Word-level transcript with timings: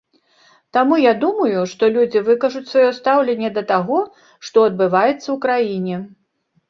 Таму 0.75 0.95
я 1.01 1.11
думаю, 1.23 1.59
што 1.73 1.89
людзі 1.97 2.23
выкажуць 2.31 2.63
сваё 2.71 2.87
стаўленне 3.01 3.53
да 3.59 3.63
таго, 3.73 3.99
што 4.49 4.57
адбываецца 4.71 5.25
ў 5.25 5.37
краіне. 5.45 5.95